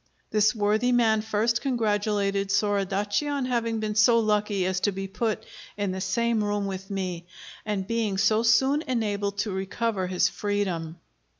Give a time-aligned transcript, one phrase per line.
[0.31, 5.45] This worthy man first congratulated Soradaci on having been so lucky as to be put
[5.77, 7.27] in the same room with me,
[7.67, 10.97] and being so soon enabled to recover his freedom.